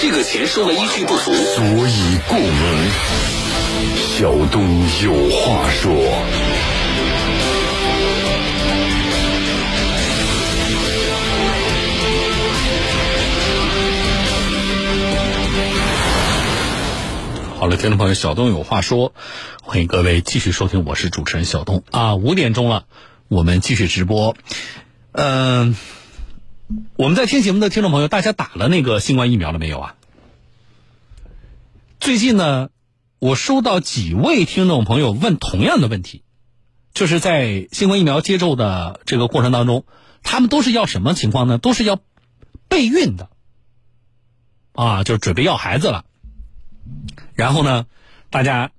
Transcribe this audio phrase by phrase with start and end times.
[0.00, 2.90] 这个钱收了依据不足，所以故名。
[3.96, 4.62] 小东
[5.02, 5.92] 有话说。
[17.58, 19.12] 好了，听众朋友，小东有话说，
[19.64, 22.14] 欢迎各位继续收听，我是主持人小东啊。
[22.14, 22.84] 五点钟了，
[23.26, 24.36] 我们继续直播。
[25.10, 25.74] 嗯、
[26.96, 29.94] 我们在听节目的听众朋友，大家打了那个新冠疫苗了没有啊？
[31.98, 32.68] 最近呢，
[33.18, 36.22] 我收到几位听众朋友问同样的问题，
[36.92, 39.84] 就是在新冠疫苗接种的这个过程当中，
[40.22, 41.56] 他们都是要什么情况呢？
[41.56, 42.00] 都是要
[42.68, 43.30] 备孕的，
[44.72, 46.04] 啊，就是准备要孩子了。
[47.34, 47.86] 然后呢，
[48.28, 48.72] 大家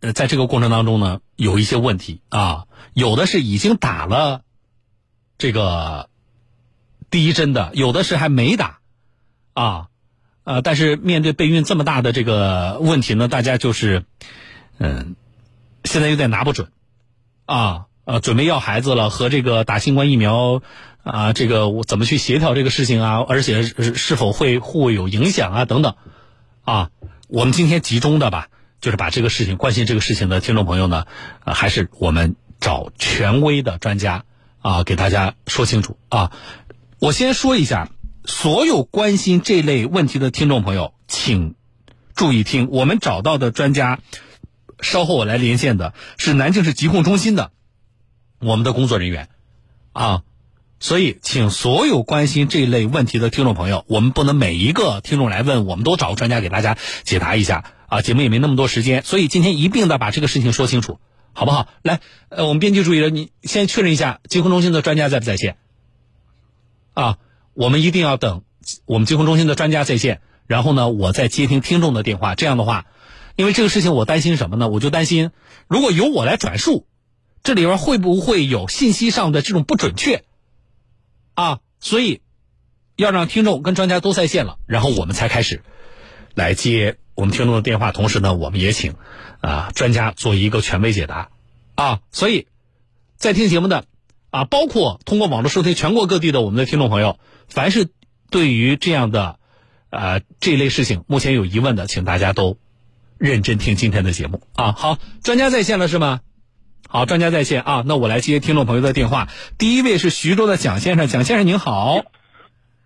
[0.00, 4.42] 呃在这个过程当中呢，有一些问题啊，有的是已经打了
[5.38, 6.10] 这个
[7.12, 8.78] 第一针的，有的是还没打
[9.52, 9.86] 啊，
[10.44, 14.04] 呃，但是面对备孕这么大的这个问题呢，大家就是
[14.78, 15.14] 嗯、
[15.84, 16.72] 现在有点拿不准
[17.44, 20.62] 啊，呃，准备要孩子了和这个打新冠疫苗
[21.02, 25.94] 啊，这个我怎么去协调这个事情啊，而且是否会互有影响啊等等
[26.64, 26.90] 啊。
[27.28, 28.48] 我们今天集中的吧，
[28.80, 31.04] 就是把这个事情关心这个事情的听众朋友呢，
[31.44, 34.24] 还是我们找权威的专家
[34.62, 36.32] 啊，给大家说清楚啊。
[37.02, 37.90] 我先说一下，
[38.24, 41.56] 所有关心这类问题的听众朋友，请
[42.14, 43.98] 注意听，我们找到的专家，
[44.80, 47.50] 稍后我来连线的是南京市疾控中心的
[48.38, 49.30] 我们的工作人员
[49.92, 50.22] 啊。
[50.78, 58.00] 所以，请所有关心这类问题的听众朋友，我们不能每一个听众来问，我们都找个专家给大家解答一下啊。
[58.00, 61.00] 节目也没那么多时间，所以今天一并的把这个事情说清楚，
[61.32, 61.66] 好不好？
[61.82, 65.56] 来，呃，我们编辑注意了，你先确认一下疾控中心的专家在不在线
[66.94, 67.18] 啊？
[67.54, 68.44] 我们一定要等
[68.86, 72.34] 我们疾控中心的专家在线，然后呢，我再接听听众的电话。
[72.34, 72.86] 这样的话，
[73.36, 74.68] 因为这个事情我担心什么呢？
[74.68, 75.32] 我就担心，
[75.68, 76.86] 如果由我来转述，
[77.42, 80.24] 这里边会不会有信息上的这种不准确？
[81.34, 82.22] 啊，所以
[82.96, 85.62] 要让听众跟专家都在线了，然后我们才开始
[86.34, 87.92] 来接我们听众的电话。
[87.92, 88.94] 同时呢，我们也请
[89.40, 91.30] 啊专家做一个权威解答
[91.74, 92.00] 啊。
[92.10, 92.46] 所以
[93.16, 93.84] 在听节目的
[94.32, 97.90] 啊，包括通过网络收听全国各地的我们的听众朋友，凡是
[98.30, 99.38] 对于这样的
[99.90, 102.56] 呃这类事情目前有疑问的，请大家都
[103.18, 104.72] 认真听今天的节目啊。
[104.72, 106.20] 好，专家在线了是吗？
[106.88, 109.28] 好，专家在线啊，那我来接听众朋友的电话。
[109.58, 112.00] 第一位是徐州的蒋先生，蒋先生您好。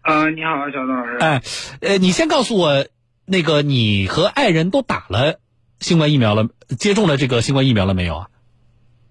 [0.03, 1.17] 呃，你好，小东老师。
[1.21, 1.43] 哎，
[1.81, 2.87] 呃，你先告诉我，
[3.25, 5.39] 那个你和爱人都打了
[5.78, 8.28] 新冠疫苗了，接种了这个新冠疫苗了没有啊？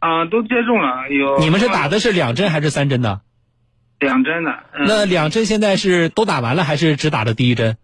[0.06, 1.40] 啊、都接种了，有。
[1.40, 3.22] 你们是打的是两针还是三针的？
[3.98, 4.52] 两针的。
[4.74, 7.76] 嗯、那两针现在是都打完了，还是只打的第一针？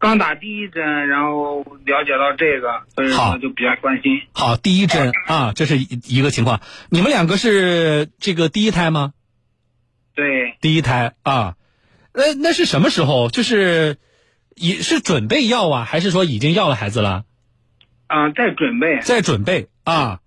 [0.00, 4.20] 刚打第一针，然后了解到这个，所以好说就比较关心。
[4.32, 6.60] 好，第一针啊，这是一一个情况。
[6.90, 9.12] 你们两个是这个第一胎吗？
[10.16, 11.54] 对，第一胎啊，
[12.12, 13.30] 那那是什么时候？
[13.30, 13.96] 就是
[14.56, 17.22] 也是准备要啊，还是说已经要了孩子了？
[18.08, 18.98] 啊、在准备。
[19.02, 20.18] 在准备啊。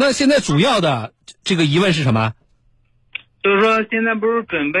[0.00, 2.32] 那现在主要的这个疑问是什么？
[3.42, 4.80] 就是说现在不是准备，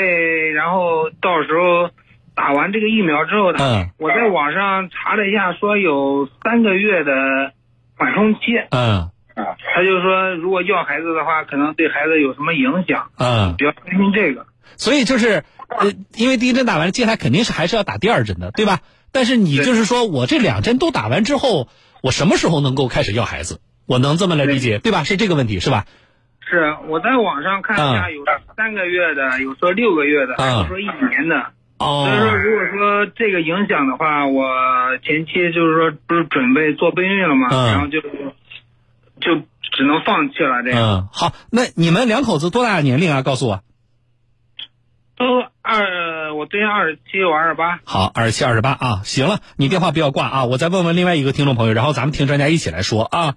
[0.52, 1.90] 然后到时候
[2.36, 7.52] 打完这个疫苗之后的，嗯我在网上查了一下，说有三个月的
[7.96, 8.40] 缓冲期。
[8.70, 14.46] 嗯啊，他就说如果要孩子的话，可能对孩子有什么影响，嗯，比较担心这个。
[14.76, 18.82] 所以就是呃，因为第一针打完，接下来肯定是还是要打第二针的，对吧？
[19.10, 21.68] 但是你就是说我这两针都打完之后，
[22.04, 23.60] 我什么时候能够开始要孩子？
[23.88, 25.02] 我能这么来理解，对吧？
[25.02, 25.86] 是这个问题是吧？
[26.48, 28.24] 是我在网上看一下，嗯有
[28.56, 31.46] 三个月的，有说六个月的，还有嗯说一年的。
[31.78, 37.48] 哦所以说，如果说这个影响的话，我前期就是说不是准备做备孕了吗？
[37.50, 38.00] 嗯然后就
[39.20, 39.42] 就
[39.76, 40.62] 只能放弃了。
[40.64, 43.22] 这样、嗯，好，那你们两口子多大的年龄啊？
[43.22, 43.62] 告诉我。
[45.16, 45.24] 都
[45.62, 47.80] 二，我对象二十七，我二十八。
[47.84, 53.34] 好，二十七、二十八啊，行了，你电话不要挂啊，我再问问另外一个听众朋友，然后咱们听专家一起来说啊。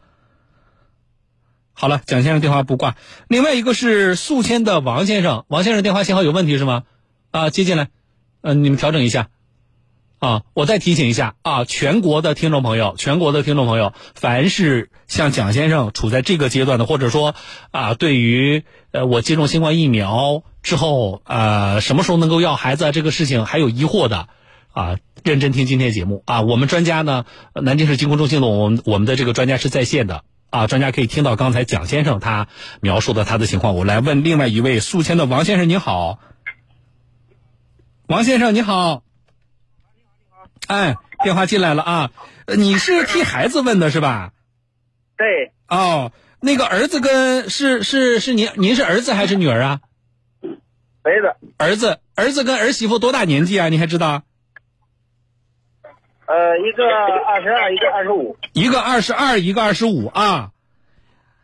[1.81, 2.95] 好了，蒋先生电话不挂，
[3.28, 6.83] 另外一个是宿迁的王先生，王先生电话信号有问题是吗？
[7.31, 7.88] 啊，接进来，
[8.42, 9.30] 嗯、你们调整一下。
[10.19, 11.33] 啊，我再提醒一下。
[11.42, 17.33] 啊，全国的听众朋友，全国的听众朋友，凡是像蒋先生处在这个阶段的，或者说
[17.72, 24.28] 啊，对于呃我接种新冠疫苗之后，呃什么时候能够要孩子这个事情还有疑惑的，
[24.72, 26.22] 啊，认真听今天节目。
[26.28, 27.25] 啊，我们专家呢，
[27.56, 30.24] 南京市疾控中心的我们我们的这个专家是在线的。
[30.51, 32.48] 啊，专家可以听到刚才蒋先生他
[32.81, 36.19] 描述的他的情况，我来问另外一位宿迁的王先生，你好，
[38.06, 39.01] 王先生你好。
[40.68, 42.12] 哎，电话进来了啊，
[42.45, 44.33] 呃你是替孩子问的是吧？
[45.18, 46.12] 对，哦，
[46.42, 49.80] 那个儿子跟是是是您您是儿子还是女儿啊？
[51.04, 53.69] 儿子，儿子儿子跟儿媳妇多大年纪啊？
[53.69, 54.24] 你还知道？
[56.31, 58.38] 呃，一个二十二，一个二十五。
[58.54, 60.51] 一个二十二，一个二十五啊。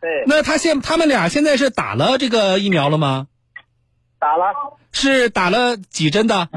[0.00, 3.26] 对，那他现他们俩现在是打了这个疫苗了吗？
[4.18, 4.46] 打了
[4.90, 6.48] 是打了几针的？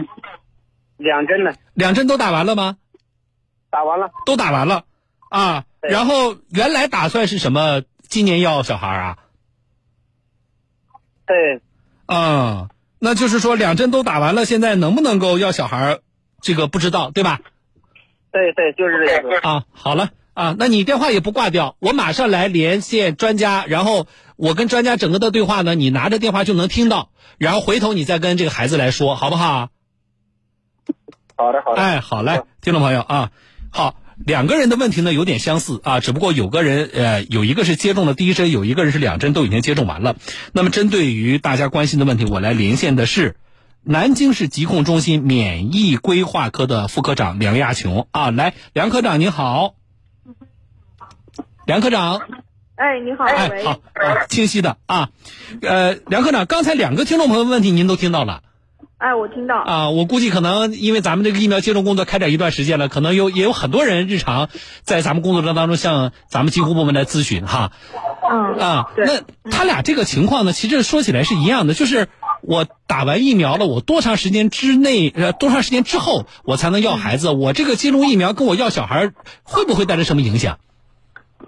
[0.95, 2.77] 两针呢，两针都打完了吗？
[3.69, 4.11] 打完了。
[4.25, 4.85] 都打完了
[5.29, 5.65] 啊。
[5.81, 7.81] 然后原来打算是什么？
[8.07, 9.17] 今年要小孩啊？
[11.25, 11.61] 对，
[12.05, 15.99] 啊、那就是说两针都打完了，现在能不能够要小孩？
[16.41, 17.41] 这个不知道，对吧？
[18.31, 19.39] 对对，就是这个。
[19.39, 24.07] 啊，好了啊，那你电话也不挂掉，我马上来连线专家，然后
[24.37, 29.69] 我跟专家整个的对话呢，你拿着电话就能听到，然后回头你再跟这个孩子来说，好不好？
[31.35, 31.81] 好的，好的。
[31.81, 33.31] 哎，好嘞，听众朋友啊，
[33.71, 33.95] 好，
[34.25, 40.15] 两个人的问题呢有点相似啊，只不过有个人呃有一个是接种了第一针，有一个人是两针都已经接种完了。
[40.53, 43.35] 那么针对于大家关心的问题，我来连线的是
[43.83, 48.07] 南京市疾控中心免疫规划科的副科长梁亚琼。
[48.11, 49.73] 啊，来，梁科长您好，
[51.65, 52.21] 梁科长。
[52.75, 54.77] 哎，你好，哎，喂，好，啊，清晰的。
[54.85, 55.09] 啊，
[55.61, 58.43] 呃，梁科长，刚才两个听众朋友问题您都听到了。
[58.97, 64.49] 哎，我听到，啊，我估计可能因为咱们这个疫苗接种工作开展一段时间了，可能有也有很多人日常
[64.83, 67.71] 在咱们工作当中向咱们疾控部门来咨询哈。
[68.31, 72.09] 嗯，啊，对那他俩这个情况呢，其实说起来是一样的，就是
[72.41, 77.31] 我打完疫苗了，我多长时间之内呃多长时间之后我才能要孩子？
[77.31, 79.11] 我这个接种疫苗跟我要小孩
[79.43, 80.57] 会不会带来什么影响？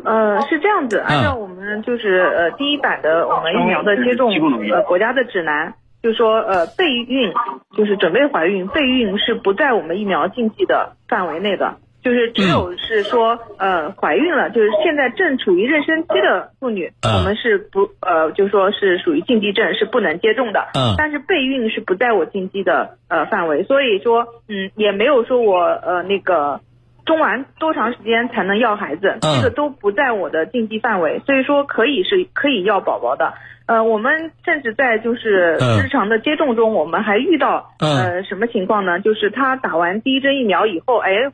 [0.03, 7.31] 呃，是这样子，按照我们就是呃第一版的我们疫苗的接种呃国家的指南，就是说呃备孕
[7.77, 11.75] 就是准备怀孕，备孕是不在我们疫苗禁忌的范围内的。
[12.03, 20.67] 就是只有是说，呃，怀孕了，就是现在正处于妊娠期的妇女，嗯我们是不，呃，就说是属于禁忌症，是不能接种的。
[20.75, 26.59] 嗯但是备孕是不在我禁忌的呃范围，所以说，嗯，也没有说我呃那个
[27.05, 33.33] 中完多长时间才能要孩子，嗯这个都不在我的禁忌范围，所以说可以是可以要宝宝的。
[33.65, 38.99] 呃，我们甚至在就是嗯日常的接种中，我们还遇到嗯呃什么情况呢？
[38.99, 41.31] 就是他打完第一针疫苗以后，哎。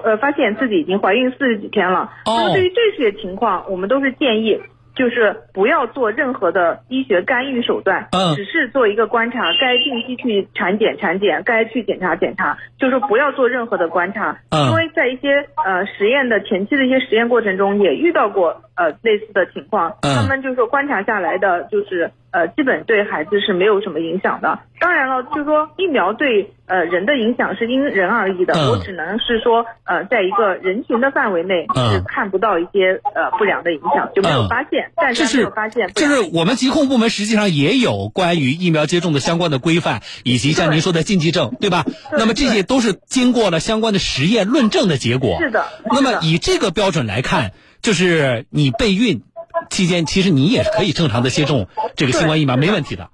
[0.00, 2.10] 呃，发现自己已经怀孕四十几天了。
[2.24, 4.60] 哦那么对于这些情况，我们都是建议，
[4.94, 14.68] 就是不要做任何的医学干预手段，嗯只是做一个观察，该定期去产检产检，该去检查检查，就是不要做任何的观察，嗯。
[14.68, 20.14] 因为在一些呃实验的前期的一些实验过程中，也遇到过呃类似的情况，嗯。
[20.14, 24.58] 他们就是说观察下来的就是呃基本对孩子是没有什么影响的。
[24.80, 36.06] 当然了，就是说疫苗对呃人的影响是因人而异的，嗯我只能是说呃在一个人群的范围内嗯是看不到一些呃不良的影响，就没有嗯发现，暂时还没这是有发现就。
[36.06, 41.84] 是我们疾控部门实际上也有关于疫苗接种的相关的规范，以及像您说的禁忌症，对吧？
[41.84, 45.38] 对那么这些都是经过了相关的实验论证的结果。
[45.40, 47.52] 是的那么以这个标准来看，
[47.82, 49.22] 就是你备孕
[49.70, 53.10] 期间，其实你也是可以正常的接种这个新冠疫苗，没问题的。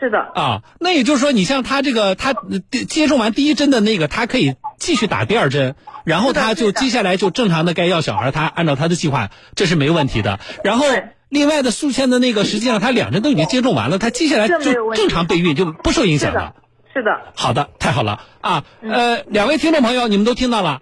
[0.00, 5.74] 是的，啊，那也就是说，你像他这个，他呃接种完第一针的那个，他可以继续打第二针，
[6.04, 10.38] 然后他就接下来就正常的该要小孩，他按照他的计划，这是没问题的。
[10.62, 10.86] 然后
[11.28, 14.60] 另外的宿迁的那个，实际上他两针都已经接种完了，他接下来就
[14.94, 16.54] 正常备孕，就不受影响了的。，
[16.94, 17.10] 是的。
[17.34, 18.62] 好的，太好了啊！
[18.80, 20.80] 嗯呃，两位听众朋友，你们都听到了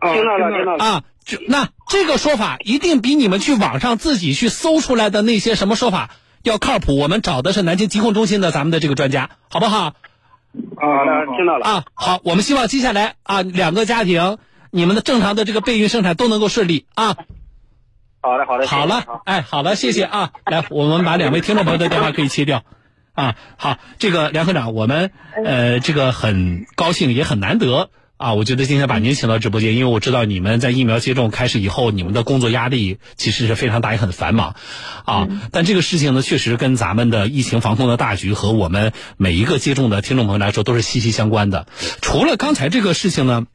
[0.00, 0.84] 哦听到了，听到了。
[0.84, 1.02] 啊？
[1.24, 6.10] 这那这个说法一定比你们去网上自己去搜出来的那些什么说法
[6.42, 6.96] 要靠谱。
[6.96, 9.94] 我们找的是南京疾控中心的咱们的这个专家，好不好？
[10.76, 11.66] 好的，听到了。
[11.66, 14.38] 啊，好，我们希望接下来啊，两个家庭
[14.70, 17.16] 你们的正常的这个备孕生产都能够顺利啊。
[18.20, 18.66] 好的，好的。
[18.66, 20.30] 好了好，哎，好了，谢谢啊。
[20.46, 22.64] 来，我们把两位听众朋友的电话可以切掉。
[23.12, 25.12] 啊，好，这个梁科长，我们
[25.44, 28.34] 呃，这个很高兴，也很难得啊。
[28.34, 34.54] 我觉得今天把您请到直播间，因为我知道你们在疫苗接种开始以后，你们的工作压力其实是非常大，也很繁忙
[35.04, 35.28] 啊。
[35.50, 41.66] 但这个事情呢，确实跟咱们的疫情防控的大局和我们每一个接种的听众朋友来说都是息息相关的。
[42.02, 43.46] 除了刚才这个事情呢。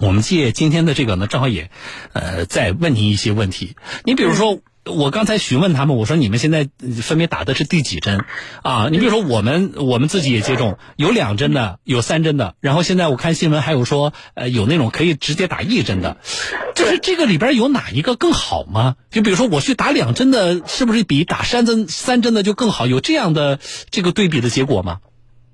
[0.00, 1.70] 我们借今天的这个呢，正好也，
[2.12, 3.76] 呃，再问您一些问题。
[4.04, 8.24] 你比如说，我刚才询问他们，我说你们现在呃分别打的是第几针
[8.62, 8.88] 啊？
[8.90, 16.16] 你比如说我们我们自己也接种，有两针的，有三针的，然后现在我看新闻还有说，呃，有那种可以直接打一针的，
[16.74, 18.96] 就是这个里边有哪一个更好吗？
[19.10, 22.86] 就比如说我去打两针的，是不是比打三针三针的就更好？
[22.86, 23.60] 有这样的
[23.90, 24.98] 这个对比的结果吗？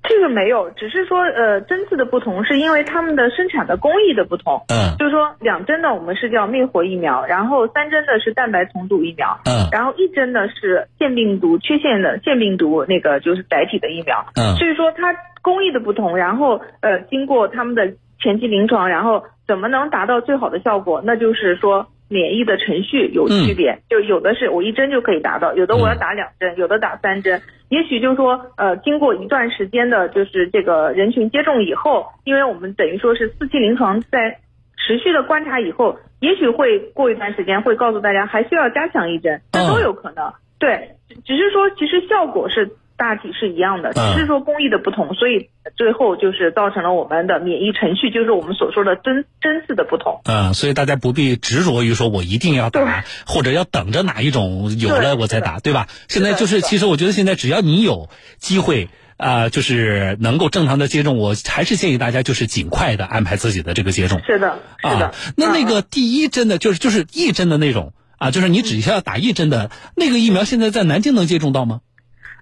[0.09, 4.65] 这个没有，只是说呃针刺的不同，是因为他们的生产的工艺的不同。
[4.67, 9.39] 嗯，就是说两针的我们是叫灭活疫苗，然后三针的是蛋白重组疫苗。
[9.45, 14.25] 嗯，然后一针的是腺病毒缺陷的腺病毒那个就是载体的疫苗。
[14.35, 21.01] 嗯，所以说它工艺的不同，然后呃经过他们的前期临床，然后怎么能达到最好的效果？
[21.05, 21.85] 那就是说。
[22.09, 27.41] 免疫的程序有区别，就有的是我一针就可以达到，有的我要打两针，有的打三针。
[27.69, 34.39] 也许就是说，呃，经过一段时间的，就是这个人群接种以后，因为我们等于说是四期临床在
[34.75, 40.33] 持续的观察以后，也许会过一段时间会告诉大家还需要加强一针，这都有可能。
[40.57, 40.89] 对，
[41.25, 42.71] 只是说其实效果是。
[42.99, 50.19] 大体是一样的，只是说工艺的不同，所以最后就是造成了我们的免疫程序，就是我们所说的针针刺的不同。
[50.25, 55.87] 嗯，所以大家不必执着于说我一定要打，或者要等着哪一种有了我再打，对吧？
[56.09, 64.19] 现在就是，其实我觉得现在只要你有机会啊，就是能够正常的接种，我还是建议大家就是尽快的安排自己的这个接种。
[64.27, 65.13] 是的，是的。
[65.37, 71.79] 那那个第一针的，就是就是一针的那种啊，就是你只需要打一针的那个疫苗，现在在南京能接种到吗？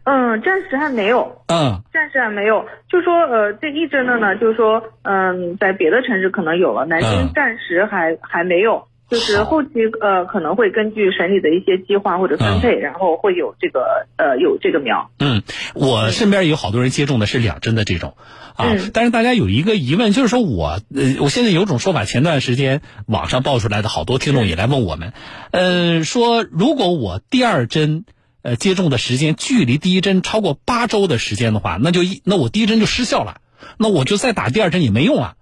[0.10, 1.44] 嗯，暂时还没有。
[1.48, 2.66] 嗯，暂时还没有。
[2.90, 8.88] 就说呃，这一针的呢，就是说，嗯，在别的城市可能有了，南京暂时还还没有。
[9.10, 9.70] 就是后期
[10.02, 15.10] 呃，可能会根据省里的一些计划或者分配，然后会有这个呃有这个苗。
[15.20, 15.44] 嗯，
[15.76, 18.16] 我身边有好多人接种的是两针的这种，
[18.56, 25.12] 啊，但是大家有一个疑问，就是说我呃，我现在有种说法，前段时间网上爆出来的好多听众也来问我们，
[25.52, 28.06] 呃，说如果我第二针。
[28.44, 33.42] 呃，接种的时间距离第一针超过八周的时间的话，那就一那我第一针就失效了，
[33.78, 35.36] 那我就再打第二针也没用啊，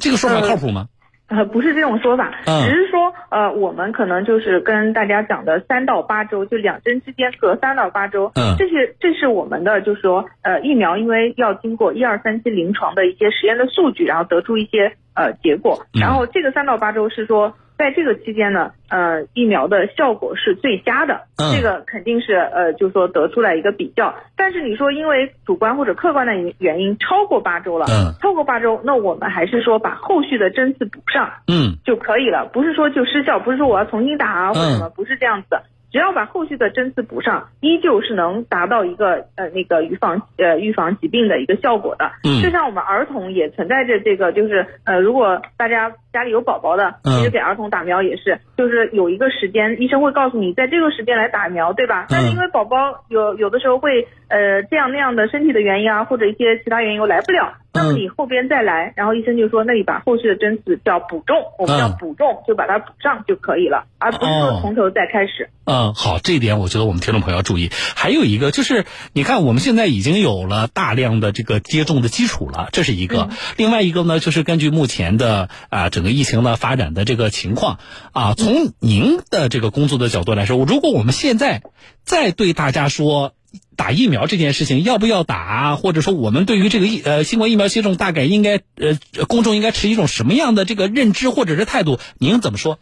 [0.00, 0.88] 这个说法靠谱吗？
[1.26, 17.54] 呃，不是这种说法，只是说呃，我们可能就是跟大家讲的三到八周，就两针之间隔三到八周，嗯，这是这是我们的，就是说呃，疫苗因为要经过一二三期临床的一些实验的数据，然后得出一些呃结果，然后这个三到八周是说。
[17.76, 21.22] 在这个期间呢，呃，疫苗的效果是最佳的，
[21.56, 24.14] 这个肯定是呃，就是说得出来一个比较。
[24.36, 27.86] 但是你说因为主观或者客观的原因超过八周了，
[28.22, 35.62] 超过八周，那我们还是说把后续的针刺补上，嗯，就可以了，不是说就失效，不是说我要重新打啊或者什么，不是这样子的。
[35.94, 42.10] 只要把后续的针刺补上，依旧是能达到一个呃那个预防呃预防疾病的一个效果的。
[42.24, 52.06] 嗯，就像我们儿童也存在着这个，就是呃如果大家家里有宝宝的，其实给儿童打苗也是，就是有一个时间，医生会告诉你在这个时间来打苗，对吧？
[52.10, 57.54] 但是因为宝宝有有的时候会呃这样那样的身体的原因啊，或者一些其他原因我来不了。
[57.74, 65.50] 那么你后边再来，然后医生就说，那你把后续的针刺叫补种，我们叫补种，就把它补上就可以了，而不是说从头再开始。
[65.64, 67.70] 嗯，好，这一点我觉得我们听众朋友要注意。
[67.96, 73.28] 还有一个就是，你看我们现在已经有了大量的这个接种的基础了，这是一个。
[73.56, 77.80] 另外一个呢，就是根据目前的啊整个疫情的发展的这个情况
[78.12, 81.62] 啊，从您的这个工作的角度来说，如果我们现在
[82.04, 83.32] 再对大家说。
[83.76, 88.94] 打疫苗这件事情要不要打，或者说我们对于这个疫呃新冠疫苗接种大概应该呃
[89.28, 91.98] 公众应该持一种什么样的这个认知或者是态度？
[92.18, 92.78] 您怎么说？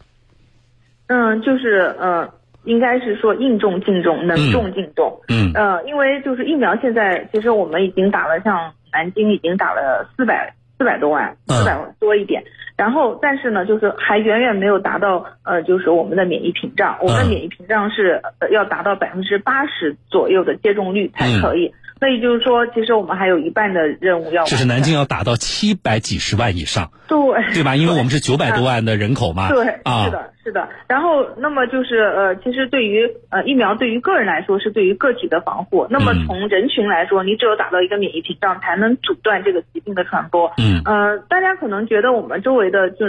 [1.07, 5.21] 嗯，就是呃，应该是说应重尽重，能重尽重。
[5.27, 5.51] 嗯。
[5.53, 12.43] 呃，因为就是疫苗现在其实我们已经打了，像南京已经打了四百四百多万，四百多一点。
[12.75, 16.97] 然后，但是呢，就是还远远没有达到呃，就是我们的免疫屏障。
[17.01, 21.71] 我们的免疫屏障是要达到百分之八十左右的接种率才可以。
[22.03, 24.43] 所以就是说，其实我们还有一半的任务要。
[24.43, 26.91] 就是南京要达到七百几十万以上。
[27.07, 27.17] 对。
[27.53, 27.77] 对吧？
[27.77, 29.47] 因为我们是 九百多万的人口嘛。
[29.47, 29.65] 对。
[29.85, 30.03] 啊。
[30.03, 30.67] 是的，是的。
[30.85, 35.87] 然后，那么就是呃，其实对于呃疫苗对于个人来说是对于个体的防护。
[35.89, 40.51] 那么从人群来说，你只有达到一个免疫屏障，才能阻断这个疾病的传播。
[40.57, 40.81] 嗯。
[40.83, 43.05] 呃，大家可能觉得我们周围的就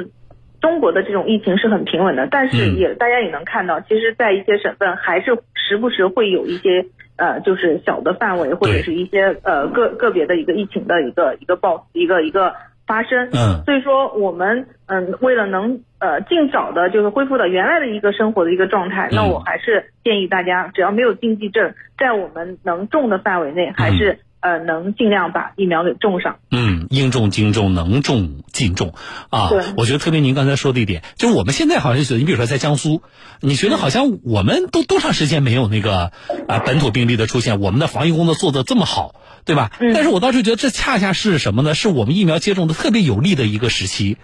[0.65, 6.87] 中国的这种疫情是很平稳的，但是也大家也能看到，其实，在一些省份还是时不时会有一些。
[7.17, 12.53] 呃，就是小的范围或者是一些呃个个别的一个疫情的一个一个爆一个一个
[12.89, 24.19] 发生，嗯，所以说我们嗯为了能呃尽早的就是恢复到原来的一个生活的一个状态，那我还是建议大家只要没有禁忌症，在我们能种的范围内还是。
[24.45, 26.37] 呃，能尽量把疫苗给种上。
[26.51, 28.93] 嗯，应种尽种，能种尽种
[29.31, 29.49] 啊。
[29.49, 33.01] 对，我觉得特别您刚才说的一点，就是我们现在好像是，你比如说在江苏，
[33.41, 36.13] 你觉得好像我们都多长时间没有那个
[36.47, 39.15] 啊本土病例的出现，我们的防疫工作做的这么好，
[39.47, 39.73] 对吧？
[39.81, 39.95] 嗯。
[39.95, 41.75] 但是我倒是觉得这恰恰是什么呢？
[41.75, 44.19] 是我们疫苗接种的特别有利的一个时期。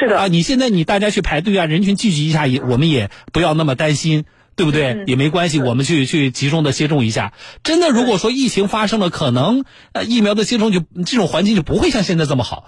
[0.00, 0.18] 是的。
[0.18, 4.24] 啊，你现在你大家去排队啊，人群聚集一下也，我们也不要那么担心。
[4.54, 5.04] 对不对？
[5.06, 7.32] 也没关系，我们去去集中的接种一下。
[7.62, 12.66] 真的，如果说疫情发生了，可能呃疫苗的接种就这种环境就不会像现在这么好。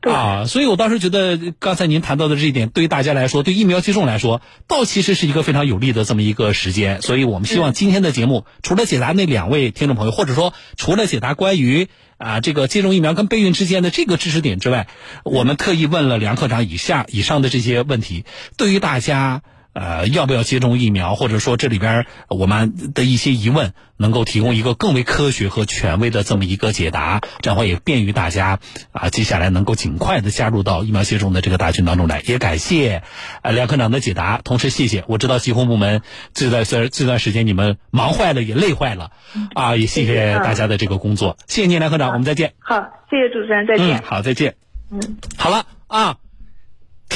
[0.00, 7.02] 啊，所以我当时觉得刚才您谈到的这一点，对于大家来说，对疫苗接种来说，倒其实是一个非常有利的这么一个时间。
[7.02, 14.88] 所以我们希望今天的节目，除了解答那两位听众朋友，或者说除了解答关于啊这个接种疫苗跟备孕之间的这个知识点之外，
[15.22, 18.24] 我们特意问了梁科长以下以上的这些问题，
[18.56, 19.42] 对于大家。
[19.72, 28.58] 呃，要不要接种疫苗，或者说这里边我们的一些疑问，能够提供一个更为科学和权威的这么一个解答，这样话也便于大家
[28.92, 32.20] 啊，接下来能够尽快的加入到疫苗接种的这个大军当中来。
[32.26, 33.02] 也感谢
[33.42, 36.02] 呃梁科长的解答，同时谢谢，我知道疾控部门
[36.34, 39.12] 这段这这段时间你们忙坏了，也累坏了，
[39.54, 42.54] 啊，也谢谢大家的这个工作，谢谢您，梁科长，我们再见。
[42.58, 42.76] 好，
[43.08, 43.98] 谢谢主持人，再见。
[43.98, 44.56] 嗯，好，再见。
[44.90, 46.16] 嗯，好了啊。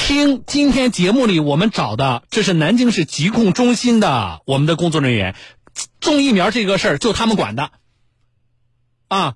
[0.05, 5.35] 听今天节目里我们找的，这是南京市疾控中心的我们的工作人员，
[5.99, 7.71] 种疫苗这个事儿就他们管的，
[9.07, 9.33] 啊，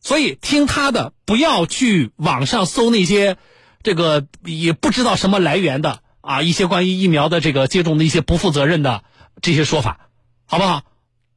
[0.00, 3.36] 所以听他的，不要去网上搜那些
[3.84, 9.04] 这个也不知道什么来源的啊，一些关于疫苗的这个接种的一些不负责任的
[9.40, 10.08] 这些说法，
[10.46, 10.82] 好不好？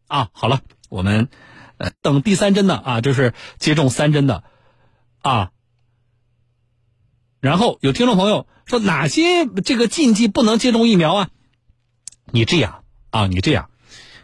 [0.08, 1.30] 啊，好了，我们
[1.78, 4.44] 呃等第三针的啊，就是接种三针的
[5.20, 5.52] 啊。
[7.42, 11.30] 然后有听众朋友说哪些这个禁忌不能接种疫苗啊？
[12.32, 13.70] 你这样啊，你这样，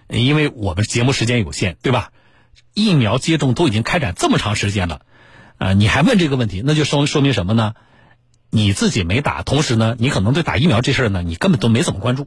[0.08, 2.14] 因为我们节目时间有限，对吧？
[2.74, 5.02] 疫苗接种都已经开展这么长时间了，
[5.58, 7.74] 啊，你还问这个问题，那就说说明什么呢？
[8.50, 12.26] 你自己没打，同时呢，你可能对打疫苗这事儿呢，你根本都没怎么关注，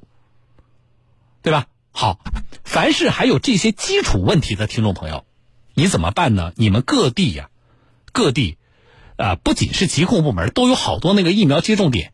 [1.40, 1.68] 对吧？
[1.90, 2.20] 好，
[2.64, 5.24] 凡是还有这些基础问题的听众朋友，
[5.72, 6.52] 你怎么办呢？
[6.56, 7.48] 你们各地呀，
[8.12, 8.58] 各地。
[9.20, 12.12] 啊，不仅是疾控部门，都有好多那个疫苗接种点，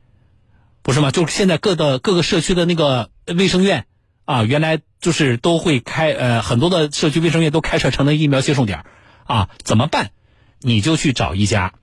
[0.82, 1.12] 不是吗？
[1.12, 3.86] 就是现在各的各个社区的那个卫生院
[4.25, 8.84] 啊，原来就是都会开，呃，很多的社区卫生院都开设成了疫苗接种点
[9.22, 9.50] 啊。
[9.62, 10.10] 怎么办？
[10.60, 11.75] 你就去找一家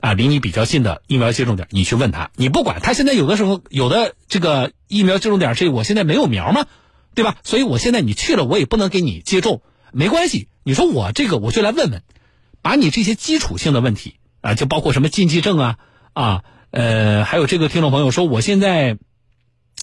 [0.00, 2.32] 啊，离你比较近的疫苗接种点，你去问他。
[2.34, 6.66] 你不管他现在有的时候有的这个疫苗接种点是我现在没有苗吗？
[7.14, 7.36] 对吧？
[7.44, 10.48] 所以我现在你去了，我也不能给你接种，没关系。
[10.64, 12.02] 你说我这个我就来问问，
[12.62, 14.16] 把你这些基础性的问题。
[14.46, 15.78] 啊，就包括什么禁忌症啊，
[16.12, 18.96] 啊，呃，还有这个听众朋友说，我现在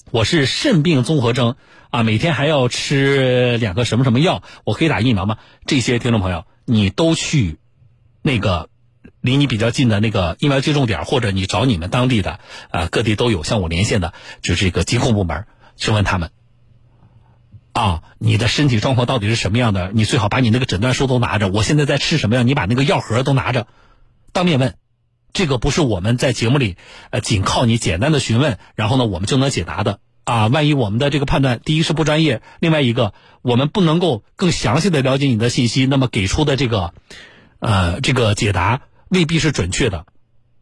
[0.09, 1.57] 我是肾病综合征
[1.89, 5.37] 啊，每天还要吃两个什么什么药，我可以打疫苗吗？
[5.65, 7.57] 这些听众朋友，你都去
[8.21, 8.69] 那个
[9.19, 12.39] 离你比较近的那个疫苗接种点，或者你找你们当地的
[12.71, 15.45] 啊，各地都有向我连线的，就这个疾控部门
[15.75, 16.29] 去问他们
[17.73, 19.91] 啊，你的身体状况到底是什么样的？
[19.93, 22.47] 你最好把你那个诊断书都拿着，我现在在吃什么样？
[22.47, 23.67] 你把那个药盒都拿着。
[24.33, 24.75] 当面问，
[25.31, 26.75] 这个不是我们在节目里，
[27.11, 30.47] 呃，仅靠你简单的询问，然后呢，我们就能解答的啊。
[30.47, 36.93] 万一我们的这个判断，第一是不专业，另外一个我们不能够更详细的了解你的信息，那么给出的这个，
[37.59, 40.05] 呃，这个解答未必是准确的，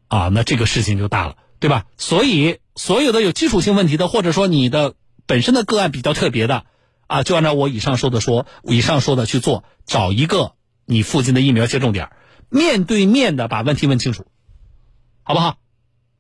[0.10, 1.86] 啊，那这个事情就大了，对吧？
[1.98, 6.66] 所以，所有的有基础性问题的，或者说你的本身的个案比较特别的，
[7.08, 10.54] 啊，就按照我以上说的说，以上说的去做，找一个
[10.86, 12.12] 你附近的疫苗接种点儿。
[12.52, 14.28] 面对面的把问题问清楚，
[15.24, 15.58] 好不好？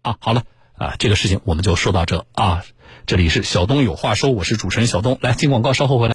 [0.02, 2.63] 啊，好了啊，这个事情我们就说到这啊。
[3.06, 6.10] 这里是小东有话说，我是主持人小东，来进广告，稍后回来。